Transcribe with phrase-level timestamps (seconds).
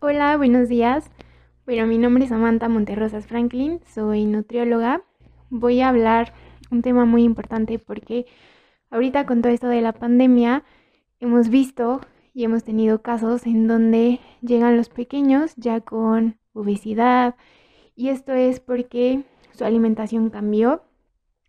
[0.00, 1.10] Hola, buenos días.
[1.66, 5.02] Bueno, mi nombre es Samantha Monterrosas Franklin, soy nutrióloga.
[5.50, 6.34] Voy a hablar
[6.70, 8.24] un tema muy importante porque
[8.90, 10.62] ahorita con todo esto de la pandemia
[11.18, 12.00] hemos visto
[12.32, 17.34] y hemos tenido casos en donde llegan los pequeños ya con obesidad
[17.96, 20.84] y esto es porque su alimentación cambió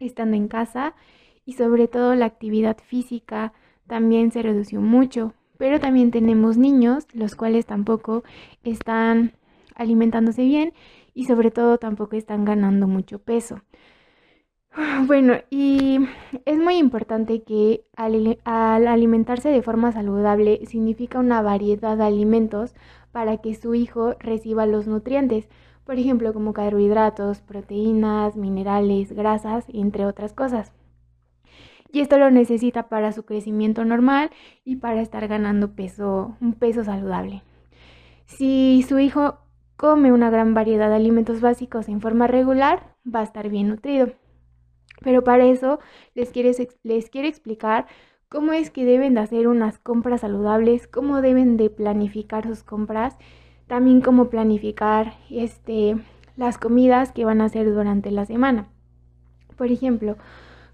[0.00, 0.96] estando en casa
[1.44, 3.52] y sobre todo la actividad física
[3.86, 5.32] también se redució mucho.
[5.62, 8.24] Pero también tenemos niños, los cuales tampoco
[8.64, 9.30] están
[9.76, 10.72] alimentándose bien
[11.14, 13.60] y sobre todo tampoco están ganando mucho peso.
[15.06, 16.00] Bueno, y
[16.46, 22.74] es muy importante que al, alimentarse de forma saludable significa una variedad de alimentos
[23.12, 25.48] para que su hijo reciba los nutrientes,
[25.84, 30.72] por ejemplo, como carbohidratos, proteínas, minerales, grasas, entre otras cosas.
[31.92, 34.30] Y esto lo necesita para su crecimiento normal
[34.64, 37.42] y para estar ganando peso, un peso saludable.
[38.24, 39.38] Si su hijo
[39.76, 44.12] come una gran variedad de alimentos básicos en forma regular, va a estar bien nutrido.
[45.02, 45.80] Pero para eso
[46.14, 46.32] les,
[46.82, 47.86] les quiero explicar
[48.30, 53.18] cómo es que deben de hacer unas compras saludables, cómo deben de planificar sus compras,
[53.66, 55.96] también cómo planificar este,
[56.36, 58.68] las comidas que van a hacer durante la semana.
[59.56, 60.16] Por ejemplo,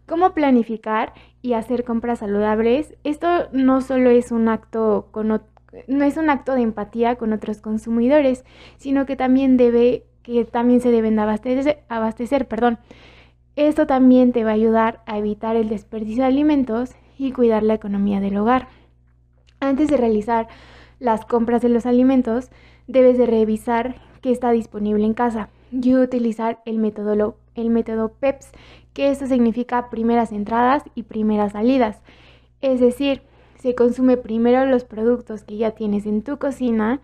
[0.09, 2.95] cómo planificar y hacer compras saludables.
[3.05, 5.29] Esto no solo es un acto con
[5.87, 8.45] no es un acto de empatía con otros consumidores,
[8.79, 12.79] sino que también debe que también se deben abastecer, perdón.
[13.57, 17.75] Esto también te va a ayudar a evitar el desperdicio de alimentos y cuidar la
[17.75, 18.69] economía del hogar.
[19.61, 20.49] Antes de realizar
[21.01, 22.51] las compras de los alimentos,
[22.87, 28.53] debes de revisar qué está disponible en casa y utilizar el método, el método PEPS,
[28.99, 32.03] que esto significa primeras entradas y primeras salidas.
[32.61, 33.23] Es decir,
[33.61, 37.01] se consume primero los productos que ya tienes en tu cocina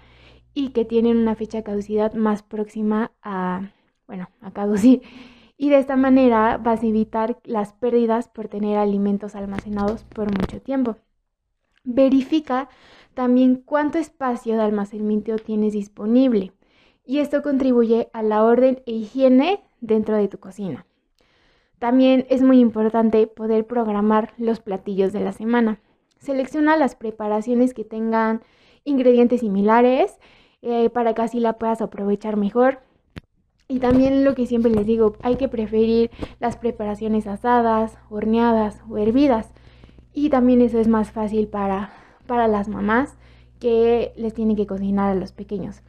[0.54, 3.70] y que tienen una fecha de caducidad más próxima a,
[4.08, 5.02] bueno, a caducir
[5.56, 10.60] y de esta manera vas a evitar las pérdidas por tener alimentos almacenados por mucho
[10.60, 10.96] tiempo.
[11.84, 12.68] Verifica
[13.14, 16.50] también cuánto espacio de almacenamiento tienes disponible
[17.06, 20.86] y esto contribuye a la orden e higiene dentro de tu cocina.
[21.78, 25.80] También es muy importante poder programar los platillos de la semana.
[26.18, 28.42] Selecciona las preparaciones que tengan
[28.84, 30.18] ingredientes similares
[30.62, 32.80] eh, para que así la puedas aprovechar mejor
[33.66, 38.98] y también lo que siempre les digo, hay que preferir las preparaciones asadas, horneadas o
[38.98, 39.52] hervidas.
[40.12, 41.90] Y también eso es más fácil para,
[42.26, 43.16] para las mamás
[43.60, 45.80] que les tienen que cocinar a los pequeños.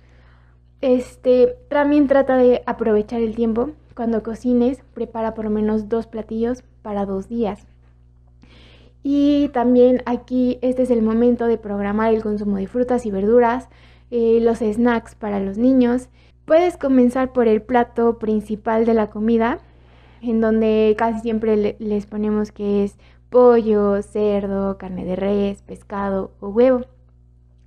[0.79, 3.71] Este, también trata de aprovechar el tiempo.
[3.95, 7.65] Cuando cocines, prepara por lo menos dos platillos para dos días.
[9.01, 13.69] Y también aquí este es el momento de programar el consumo de frutas y verduras,
[14.11, 16.09] eh, los snacks para los niños
[16.45, 19.57] Puedes comenzar por el plato principal de la comida,
[20.21, 22.97] en donde casi siempre les ponemos que es
[23.31, 26.85] pollo, cerdo, carne de res, pescado o huevo.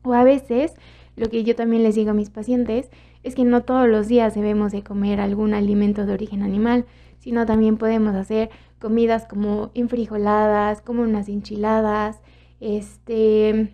[0.04, 0.74] O a veces,
[1.16, 2.88] lo que yo también les digo a mis pacientes,
[3.28, 6.86] es que no todos los días debemos de comer algún alimento de origen animal,
[7.18, 8.50] sino también podemos hacer
[8.80, 12.20] comidas como enfrijoladas, como unas enchiladas,
[12.60, 13.72] este,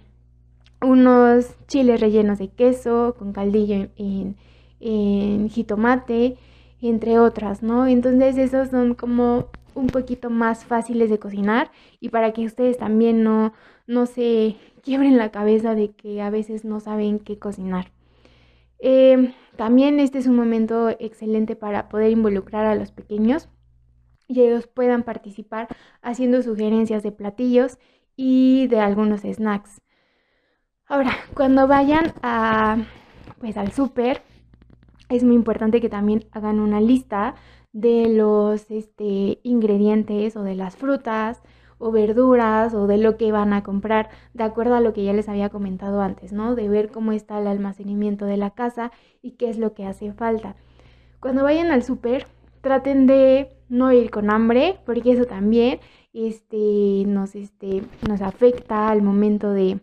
[0.83, 4.37] unos chiles rellenos de queso con caldillo en,
[4.81, 6.37] en jitomate,
[6.81, 7.87] entre otras, ¿no?
[7.87, 13.23] Entonces esos son como un poquito más fáciles de cocinar y para que ustedes también
[13.23, 13.53] no,
[13.87, 17.94] no se quiebren la cabeza de que a veces no saben qué cocinar.
[18.87, 23.49] Em, también este es un momento excelente para poder involucrar a los pequeños
[24.29, 25.69] y ellos puedan participar
[26.03, 27.79] haciendo sugerencias de platillos
[28.15, 29.81] y de algunos snacks.
[30.87, 32.77] Ahora, cuando vayan a
[33.41, 34.21] pues al súper,
[35.09, 37.37] es muy importante que también hagan una lista
[37.73, 41.43] de los este, ingredientes o de las frutas
[41.79, 45.13] o verduras o de lo que van a comprar, de acuerdo a lo que ya
[45.13, 46.55] les había comentado antes, ¿no?
[46.55, 48.91] De ver cómo está el almacenamiento de la casa
[49.23, 50.57] y qué es lo que hace falta.
[51.21, 52.27] Cuando vayan al súper,
[52.61, 55.81] traten de no ir con hambre, porque eso también
[56.13, 59.81] este, nos, este, nos afecta al momento de,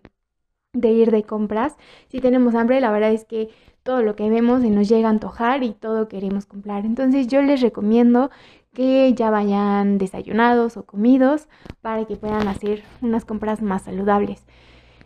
[0.73, 1.75] de ir de compras.
[2.09, 3.49] Si tenemos hambre, la verdad es que
[3.83, 6.85] todo lo que vemos se nos llega a antojar y todo queremos comprar.
[6.85, 8.29] Entonces yo les recomiendo
[8.73, 11.47] que ya vayan desayunados o comidos
[11.81, 14.45] para que puedan hacer unas compras más saludables.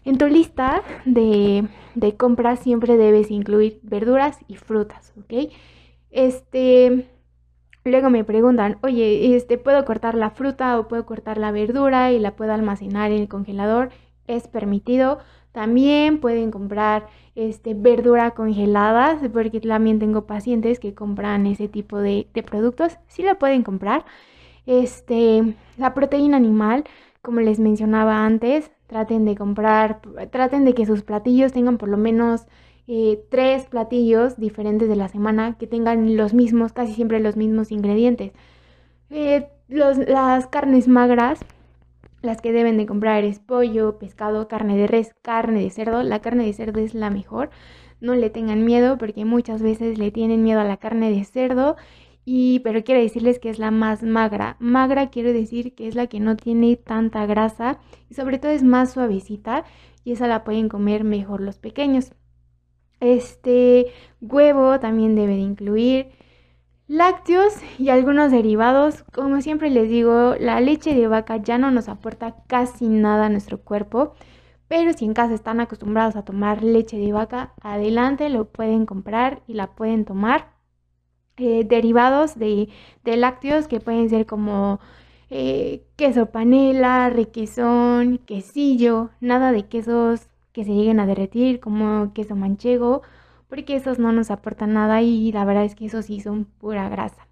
[0.04, 5.52] En tu lista de, de compras siempre debes incluir verduras y frutas, ¿ok?
[6.12, 7.10] Este,
[7.84, 12.20] luego me preguntan, oye, este, ¿puedo cortar la fruta o puedo cortar la verdura y
[12.20, 13.90] la puedo almacenar en el congelador?
[14.28, 15.20] Es permitido
[15.56, 22.28] También pueden comprar este, verdura congelada, porque también tengo pacientes que compran ese tipo de,
[22.34, 22.98] de productos.
[23.08, 24.04] Sí la pueden comprar.
[24.66, 26.84] Este, la proteína animal,
[27.22, 31.96] como les mencionaba antes, traten de comprar, traten de que sus platillos tengan por lo
[31.96, 32.48] menos
[32.88, 37.72] eh, tres platillos diferentes de la semana que tengan los mismos, casi siempre los mismos
[37.72, 38.34] ingredientes.
[39.10, 41.40] Eh, las carnes magras,
[42.26, 46.04] las que deben de comprar es pollo, pescado, carne de res, carne de cerdo.
[46.04, 47.50] La carne de cerdo es la mejor.
[48.02, 51.76] No le tengan miedo porque muchas veces le tienen miedo a la carne de cerdo.
[52.26, 54.58] Y, pero quiero decirles que es la más magra.
[54.60, 57.80] Magra quiero decir que es la que no tiene tanta grasa
[58.10, 59.64] y sobre todo es más suavecita
[60.04, 62.14] y esa la pueden comer mejor los pequeños.
[63.00, 63.88] Este
[64.22, 66.08] huevo también debe de incluir
[66.88, 69.04] lácteos y algunos derivados.
[69.14, 73.30] Como siempre les digo, la leche de vaca ya no nos aporta casi nada a
[73.30, 74.14] nuestro cuerpo.
[74.68, 79.42] Pero si en casa están acostumbrados a tomar leche de vaca, adelante lo pueden comprar
[79.48, 80.56] y la pueden tomar.
[81.38, 82.70] Eh, derivados de,
[83.04, 84.80] lácteos que pueden ser como
[85.30, 92.36] eh, queso panela, requesón, quesillo, nada de quesos que se lleguen a derretir, como queso
[92.38, 93.02] manchego,
[93.48, 96.90] porque esos no nos aportan nada y la verdad es que esos sí son pura
[96.90, 97.28] grasa.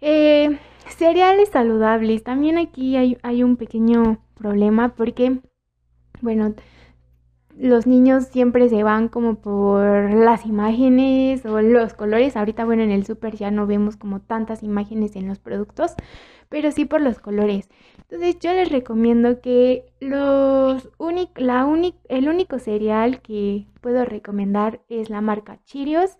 [0.00, 0.58] Eh,
[0.88, 5.40] cereales saludables, también aquí hay, hay un pequeño problema porque,
[6.20, 6.54] bueno,
[7.56, 12.36] los niños siempre se van como por las imágenes o los colores.
[12.36, 15.94] Ahorita, bueno, en el súper ya no vemos como tantas imágenes en los productos,
[16.48, 17.68] pero sí por los colores.
[18.02, 20.88] Entonces yo les recomiendo que los
[21.36, 26.16] la el único cereal que puedo recomendar es la marca Cheerios.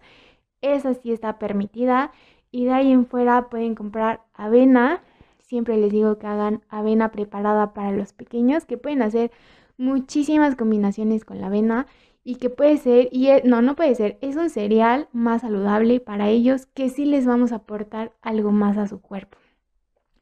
[0.60, 2.12] Esa sí está permitida.
[2.50, 5.02] Y de ahí en fuera pueden comprar avena.
[5.38, 9.30] Siempre les digo que hagan avena preparada para los pequeños, que pueden hacer
[9.76, 11.86] muchísimas combinaciones con la avena
[12.24, 16.30] y que puede ser, y no, no puede ser, es un cereal más saludable para
[16.30, 19.36] ellos que sí les vamos a aportar algo más a su cuerpo.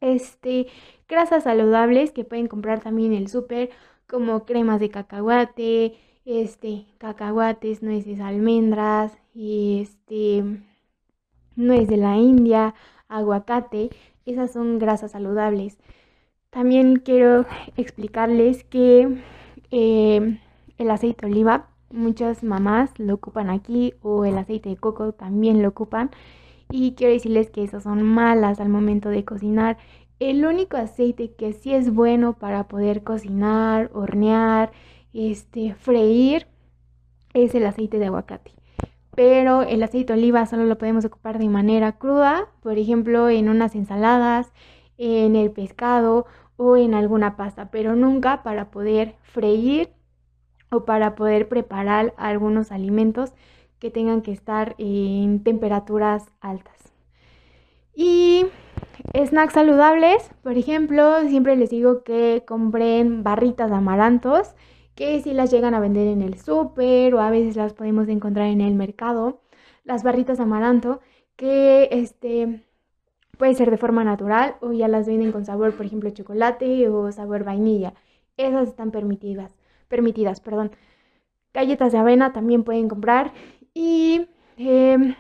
[0.03, 0.67] Este,
[1.09, 3.71] grasas saludables que pueden comprar también en el súper,
[4.09, 5.95] como cremas de cacahuate,
[6.25, 10.45] este, cacahuates, nueces, almendras, este,
[11.55, 12.75] nuez de la India,
[13.09, 13.91] aguacate,
[14.27, 15.79] esas son grasas saludables.
[16.51, 17.47] También quiero
[17.77, 19.23] explicarles que
[19.71, 20.41] eh,
[20.79, 25.63] el aceite de oliva, muchas mamás lo ocupan aquí o el aceite de coco también
[25.63, 26.11] lo ocupan
[26.73, 29.77] y quiero decirles que esas son malas al momento de cocinar.
[30.19, 34.73] El único aceite que sí es bueno para poder cocinar, hornear,
[35.13, 36.47] este, freír
[37.35, 38.53] es el aceite de aguacate.
[39.15, 43.51] Pero el aceite de oliva solo lo podemos ocupar de manera cruda, por ejemplo, en
[43.51, 44.51] unas ensaladas,
[44.97, 46.25] en el pescado
[46.57, 49.91] o en alguna pasta, pero nunca para poder freír
[50.71, 53.35] o para poder preparar algunos alimentos
[53.83, 56.93] que tengan que estar en temperaturas altas.
[57.97, 58.47] Y
[59.13, 64.55] snacks saludables, por ejemplo, siempre les digo que compren barritas de amarantos,
[64.95, 68.47] que si las llegan a vender en el súper o a veces las podemos encontrar
[68.51, 69.41] en el mercado.
[69.83, 71.01] Las barritas de amaranto
[71.35, 72.63] que este
[73.37, 77.11] puede ser de forma natural o ya las venden con sabor, por ejemplo, chocolate o
[77.11, 77.95] sabor vainilla.
[78.37, 79.59] Esas están permitidas,
[79.89, 80.71] permitidas, perdón.
[81.53, 83.33] Galletas de avena también pueden comprar
[83.75, 85.15] y em,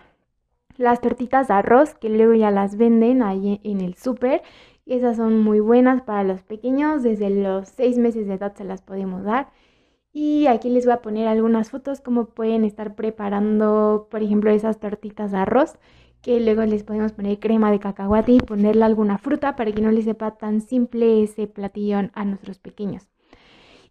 [0.77, 4.43] las tortitas de arroz que luego ya las venden ahí en el súper.
[4.87, 8.82] Esas son muy buenas para los pequeños, desde los 6 meses de edad se las
[8.82, 9.51] podemos dar.
[10.13, 14.79] Y aquí les voy a poner algunas fotos como pueden estar preparando, por ejemplo, esas
[14.79, 15.79] tortitas de arroz,
[16.21, 19.91] que luego les podemos poner crema de cacahuate y ponerle alguna fruta para que no
[19.91, 23.09] les sepa tan simple ese platillón a nuestros pequeños.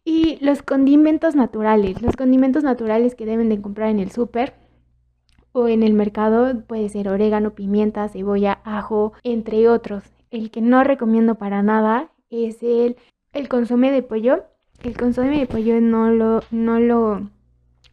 [0.04, 4.54] Y los condimentos naturales, los condimentos naturales que deben de comprar en el súper
[5.52, 10.04] o en el mercado puede ser orégano, pimienta, cebolla, ajo, entre otros.
[10.32, 12.96] El que no recomiendo para nada es el,
[13.34, 14.46] el consomé de pollo.
[14.84, 17.30] El consomé de pollo no lo, no lo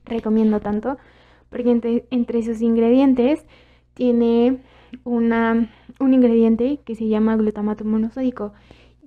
[0.05, 0.97] recomiendo tanto
[1.51, 3.45] porque entre, entre sus ingredientes
[3.95, 4.59] tiene
[5.05, 8.53] una, un ingrediente que se llama glutamato monosódico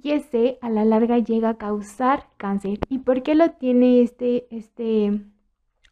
[0.01, 2.79] y ese a la larga llega a causar cáncer.
[2.89, 5.21] ¿Y por qué lo tiene este, este,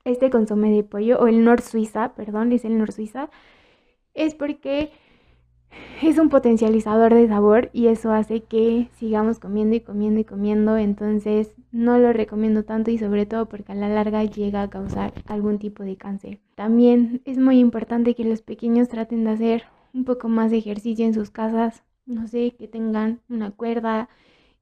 [0.05, 3.29] este consomé de pollo o el Nor Suiza, perdón, es el Nor Suiza?
[4.13, 4.91] Es porque
[6.01, 10.77] es un potencializador de sabor y eso hace que sigamos comiendo y comiendo y comiendo,
[10.77, 15.13] entonces no lo recomiendo tanto y sobre todo porque a la larga llega a causar
[15.27, 16.39] algún tipo de cáncer.
[16.55, 19.63] También es muy importante que los pequeños traten de hacer
[19.93, 24.09] un poco más de ejercicio en sus casas, no sé, que tengan una cuerda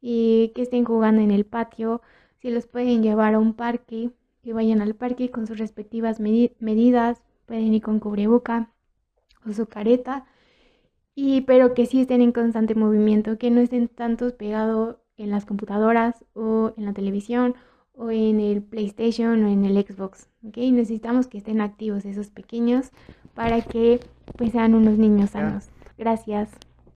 [0.01, 2.01] y que estén jugando en el patio.
[2.39, 4.12] Si los pueden llevar a un parque,
[4.44, 8.72] que vayan al parque con sus respectivas medidas, pueden ir con cubreboca
[9.46, 10.25] o su careta,
[11.16, 15.46] y pero que sí estén en constante movimiento, que no estén tantos pegados en las
[15.46, 17.56] computadoras o en la televisión
[17.94, 20.58] o en el PlayStation o en el Xbox, ¿ok?
[20.58, 22.92] Necesitamos que estén activos esos pequeños
[23.34, 24.00] para que
[24.38, 25.70] pues sean unos niños sanos.
[25.98, 26.51] Gracias.